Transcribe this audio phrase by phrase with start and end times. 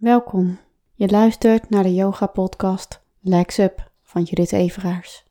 [0.00, 0.58] Welkom.
[0.94, 5.24] Je luistert naar de yoga podcast Legs Up van Judith Everaars.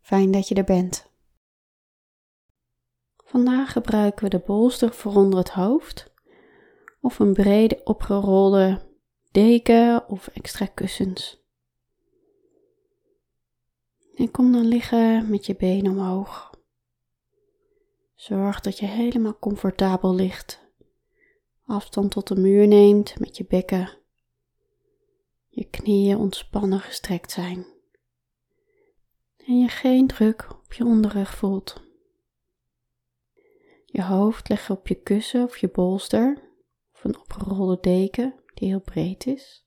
[0.00, 1.10] Fijn dat je er bent.
[3.16, 6.12] Vandaag gebruiken we de bolster voor onder het hoofd
[7.00, 8.80] of een brede opgerolde
[9.30, 11.42] deken of extra kussens.
[14.14, 16.50] En kom dan liggen met je benen omhoog.
[18.14, 20.62] Zorg dat je helemaal comfortabel ligt.
[21.66, 24.02] Afstand tot de muur neemt met je bekken.
[25.54, 27.66] Je knieën ontspannen gestrekt zijn.
[29.46, 31.82] En je geen druk op je onderrug voelt.
[33.86, 36.50] Je hoofd leg je op je kussen of je bolster
[36.92, 39.66] of een opgerolde deken die heel breed is.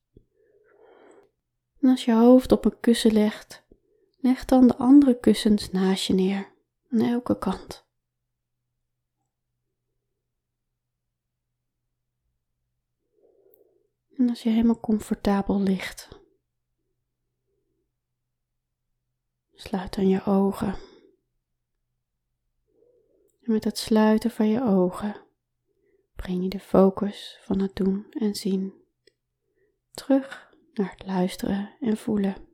[1.79, 3.63] En als je hoofd op een kussen legt,
[4.17, 6.53] leg dan de andere kussens naast je neer,
[6.89, 7.86] aan elke kant.
[14.17, 16.09] En als je helemaal comfortabel ligt,
[19.53, 20.75] sluit dan je ogen.
[23.41, 25.15] En met het sluiten van je ogen
[26.15, 28.73] breng je de focus van het doen en zien
[29.91, 32.47] terug naar het luisteren en voelen.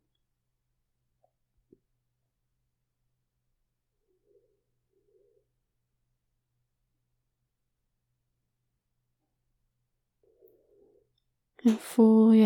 [11.63, 12.43] En voel je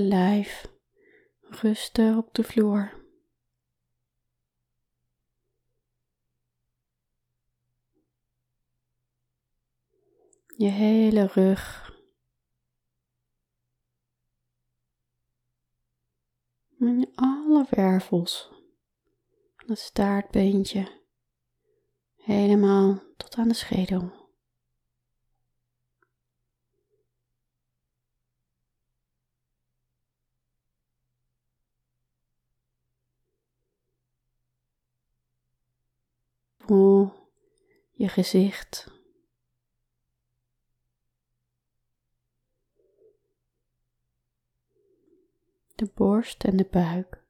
[0.00, 0.66] lijf
[1.40, 3.04] rusten op de vloer.
[10.56, 11.94] Je hele rug.
[16.78, 18.48] En alle wervels
[19.56, 21.04] van het staartbeentje
[22.16, 24.24] helemaal tot aan de schedel.
[36.66, 37.12] Voel
[37.96, 38.94] je gezicht.
[45.74, 47.24] De borst en de buik.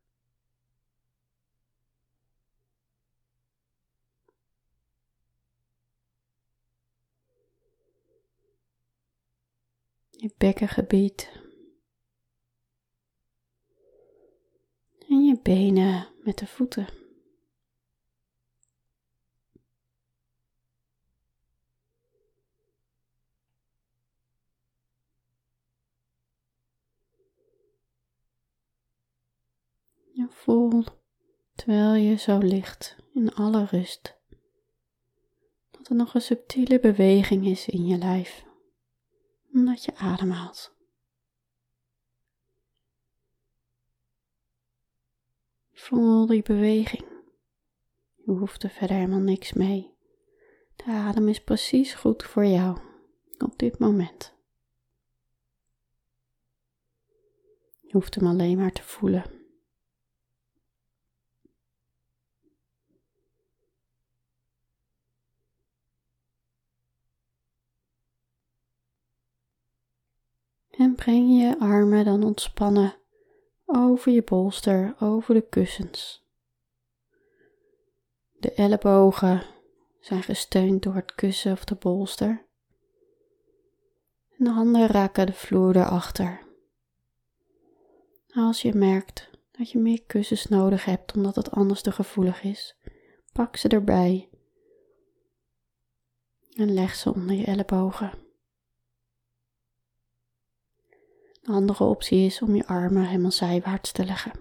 [10.11, 11.31] Je bekkengebied.
[15.09, 17.05] En je benen met de voeten.
[30.17, 30.97] Je voelt,
[31.67, 34.17] terwijl je zo ligt in alle rust,
[35.71, 38.45] dat er nog een subtiele beweging is in je lijf,
[39.53, 40.75] omdat je ademhaalt.
[45.73, 47.05] Voel die beweging.
[48.15, 49.95] Je hoeft er verder helemaal niks mee.
[50.77, 52.79] De adem is precies goed voor jou
[53.39, 54.35] op dit moment.
[57.81, 59.46] Je hoeft hem alleen maar te voelen.
[70.77, 72.95] En breng je armen dan ontspannen
[73.65, 76.25] over je bolster, over de kussens.
[78.39, 79.43] De ellebogen
[80.01, 82.47] zijn gesteund door het kussen of de bolster.
[84.39, 86.41] En de handen raken de vloer erachter.
[88.35, 92.77] Als je merkt dat je meer kussens nodig hebt omdat het anders te gevoelig is,
[93.33, 94.29] pak ze erbij
[96.55, 98.26] en leg ze onder je ellebogen.
[101.47, 104.33] Een andere optie is om je armen helemaal zijwaarts te leggen.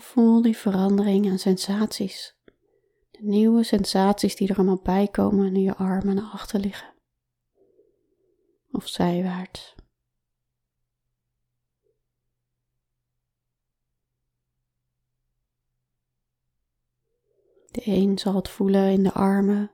[0.00, 2.36] voel die verandering en sensaties.
[3.10, 6.94] De nieuwe sensaties die er allemaal bij komen nu je armen naar achter liggen.
[8.70, 9.74] Of zijwaarts.
[17.70, 19.70] De een zal het voelen in de armen,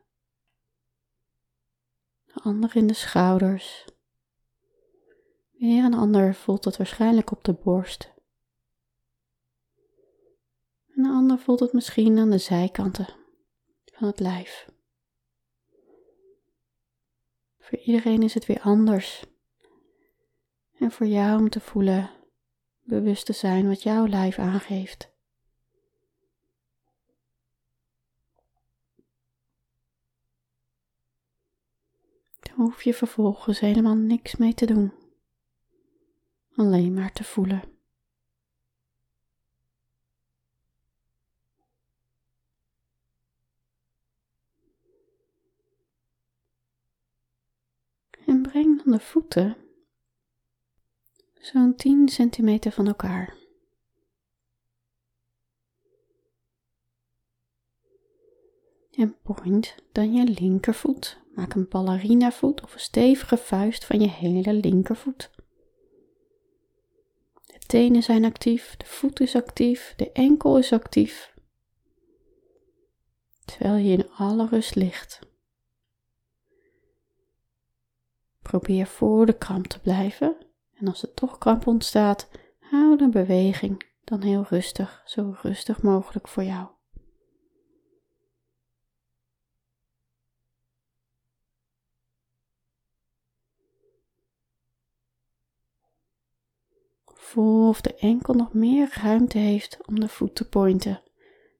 [2.25, 3.85] de ander in de schouders.
[5.51, 8.13] Weer een ander voelt het waarschijnlijk op de borst.
[10.95, 13.07] En de ander voelt het misschien aan de zijkanten
[13.85, 14.69] van het lijf.
[17.59, 19.25] Voor iedereen is het weer anders.
[20.79, 22.11] En voor jou om te voelen,
[22.83, 25.10] bewust te zijn wat jouw lijf aangeeft.
[32.55, 34.93] Hoef je vervolgens helemaal niks mee te doen.
[36.55, 37.63] Alleen maar te voelen.
[48.27, 49.57] En breng dan de voeten
[51.35, 53.37] zo'n 10 centimeter van elkaar.
[58.91, 61.20] En point dan je linkervoet.
[61.35, 65.31] Maak een ballerina voet of een stevige vuist van je hele linkervoet.
[67.45, 71.35] De tenen zijn actief, de voet is actief, de enkel is actief.
[73.45, 75.19] Terwijl je in alle rust ligt.
[78.43, 80.37] Probeer voor de kramp te blijven.
[80.75, 82.29] En als er toch kramp ontstaat,
[82.59, 86.69] hou de beweging dan heel rustig, zo rustig mogelijk voor jou.
[97.21, 101.03] Voel of de enkel nog meer ruimte heeft om de voet te pointen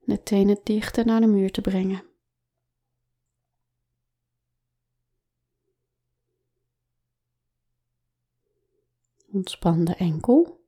[0.05, 2.03] en de tenen dichter naar de muur te brengen.
[9.31, 10.65] Ontspan de enkel.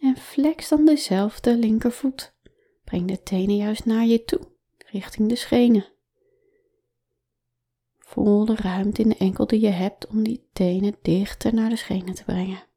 [0.00, 2.34] En flex dan dezelfde linkervoet.
[2.84, 4.40] Breng de tenen juist naar je toe,
[4.86, 5.86] richting de schenen.
[7.98, 11.76] Voel de ruimte in de enkel die je hebt om die tenen dichter naar de
[11.76, 12.68] schenen te brengen.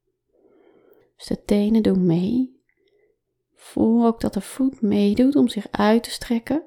[1.24, 2.62] Dus de tenen doen mee.
[3.54, 6.64] Voel ook dat de voet meedoet om zich uit te strekken.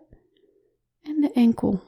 [1.02, 1.80] En de enkel.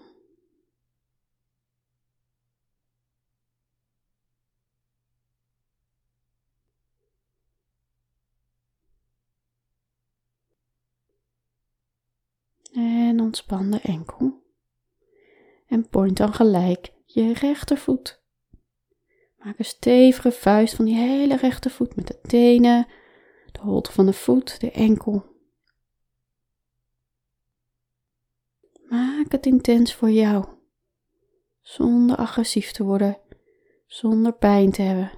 [12.72, 14.42] En ontspan de enkel.
[15.66, 18.22] En point dan gelijk je rechtervoet.
[19.38, 22.86] Maak een stevige vuist van die hele rechtervoet met de tenen,
[23.52, 25.36] de holte van de voet, de enkel.
[28.88, 30.44] Maak het intens voor jou,
[31.60, 33.18] zonder agressief te worden,
[33.86, 35.10] zonder pijn te hebben.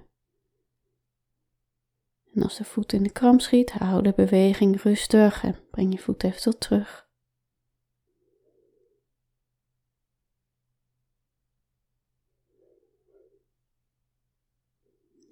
[2.34, 5.99] En als de voet in de kramp schiet, hou de beweging rustig en breng je
[5.99, 7.10] voet even tot terug.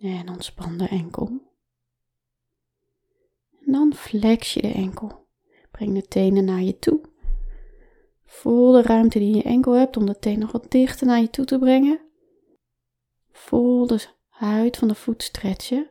[0.00, 1.26] En ontspan de enkel.
[3.66, 5.26] En dan flex je de enkel.
[5.70, 7.00] Breng de tenen naar je toe.
[8.24, 11.30] Voel de ruimte die je enkel hebt om de teen nog wat dichter naar je
[11.30, 12.00] toe te brengen.
[13.32, 15.90] Voel de huid van de voet stretchen.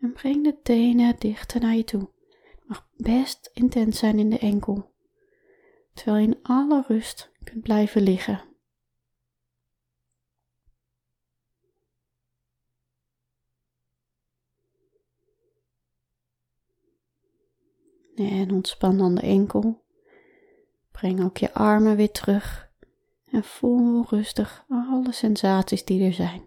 [0.00, 2.08] En breng de tenen dichter naar je toe.
[2.30, 4.94] Het mag best intens zijn in de enkel,
[5.94, 8.47] terwijl je in alle rust kunt blijven liggen.
[18.18, 19.84] En ontspan dan de enkel.
[20.92, 22.70] Breng ook je armen weer terug
[23.30, 26.46] en voel rustig alle sensaties die er zijn.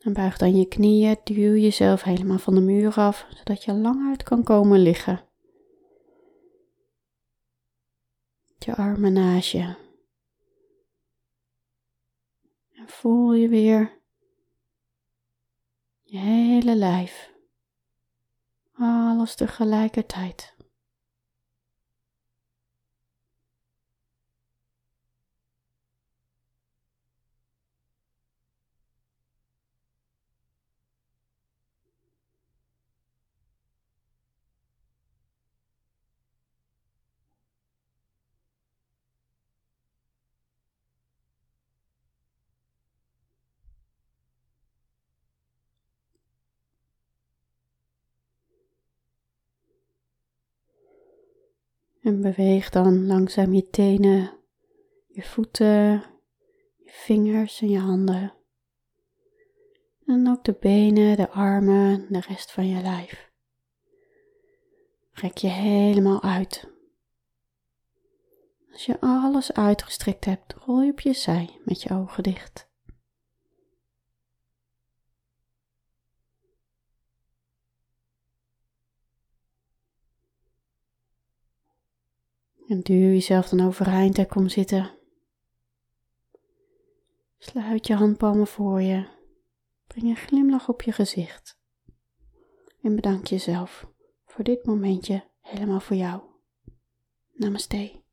[0.00, 4.08] En buig dan je knieën, duw jezelf helemaal van de muur af, zodat je lang
[4.08, 5.24] uit kan komen liggen.
[8.58, 9.83] Je armen naast je.
[12.86, 14.02] Voel je weer
[16.02, 17.32] je hele lijf.
[18.78, 20.53] Alles tegelijkertijd.
[52.04, 54.30] En beweeg dan langzaam je tenen,
[55.06, 55.92] je voeten,
[56.76, 58.34] je vingers en je handen.
[60.06, 63.30] En ook de benen, de armen, de rest van je lijf.
[65.12, 66.68] Rek je helemaal uit.
[68.72, 72.68] Als je alles uitgestrekt hebt, rol je op je zij met je ogen dicht.
[82.68, 84.90] En duw jezelf dan overeind en kom zitten.
[87.38, 89.06] Sluit je handpalmen voor je.
[89.86, 91.58] Breng een glimlach op je gezicht.
[92.82, 93.86] en bedank jezelf
[94.26, 96.22] voor dit momentje helemaal voor jou.
[97.32, 98.03] Namaste.